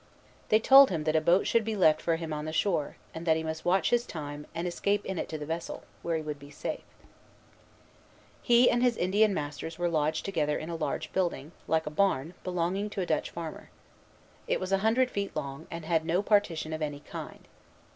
They 0.49 0.59
told 0.59 0.89
him 0.89 1.03
that 1.03 1.15
a 1.15 1.21
boat 1.21 1.45
should 1.45 1.63
be 1.63 1.75
left 1.75 2.01
for 2.01 2.15
him 2.15 2.33
on 2.33 2.45
the 2.45 2.51
shore, 2.51 2.95
and 3.13 3.23
that 3.27 3.37
he 3.37 3.43
must 3.43 3.63
watch 3.63 3.91
his 3.91 4.03
time, 4.03 4.47
and 4.55 4.67
escape 4.67 5.05
in 5.05 5.19
it 5.19 5.29
to 5.29 5.37
the 5.37 5.45
vessel, 5.45 5.83
where 6.01 6.15
he 6.17 6.23
would 6.23 6.39
be 6.39 6.49
safe. 6.49 6.79
Buteux, 6.79 6.79
Narré, 6.79 7.85
MS. 7.85 8.27
He 8.41 8.69
and 8.71 8.81
his 8.81 8.97
Indian 8.97 9.31
masters 9.35 9.77
were 9.77 9.87
lodged 9.89 10.25
together 10.25 10.57
in 10.57 10.71
a 10.71 10.75
large 10.75 11.13
building, 11.13 11.51
like 11.67 11.85
a 11.85 11.91
barn, 11.91 12.33
belonging 12.43 12.89
to 12.89 13.01
a 13.01 13.05
Dutch 13.05 13.29
farmer. 13.29 13.69
It 14.47 14.59
was 14.59 14.71
a 14.71 14.79
hundred 14.79 15.11
feet 15.11 15.35
long, 15.35 15.67
and 15.69 15.85
had 15.85 16.03
no 16.03 16.23
partition 16.23 16.73
of 16.73 16.81
any 16.81 17.01
kind. 17.01 17.47